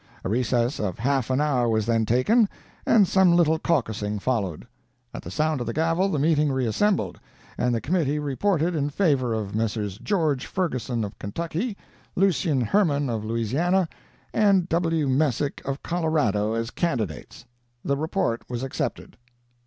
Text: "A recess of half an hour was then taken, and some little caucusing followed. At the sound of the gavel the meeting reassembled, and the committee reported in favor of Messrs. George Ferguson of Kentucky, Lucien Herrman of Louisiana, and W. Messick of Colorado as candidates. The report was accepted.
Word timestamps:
"A 0.23 0.29
recess 0.29 0.79
of 0.79 0.97
half 0.97 1.29
an 1.29 1.39
hour 1.39 1.69
was 1.69 1.85
then 1.85 2.07
taken, 2.07 2.49
and 2.87 3.07
some 3.07 3.35
little 3.35 3.59
caucusing 3.59 4.17
followed. 4.17 4.65
At 5.13 5.21
the 5.21 5.29
sound 5.29 5.61
of 5.61 5.67
the 5.67 5.73
gavel 5.75 6.09
the 6.09 6.17
meeting 6.17 6.51
reassembled, 6.51 7.19
and 7.55 7.75
the 7.75 7.81
committee 7.81 8.17
reported 8.17 8.73
in 8.75 8.89
favor 8.89 9.31
of 9.35 9.53
Messrs. 9.53 9.99
George 9.99 10.47
Ferguson 10.47 11.03
of 11.03 11.19
Kentucky, 11.19 11.77
Lucien 12.15 12.61
Herrman 12.61 13.11
of 13.11 13.23
Louisiana, 13.23 13.87
and 14.33 14.67
W. 14.69 15.07
Messick 15.07 15.61
of 15.65 15.83
Colorado 15.83 16.53
as 16.55 16.71
candidates. 16.71 17.45
The 17.85 17.95
report 17.95 18.41
was 18.49 18.63
accepted. 18.63 19.17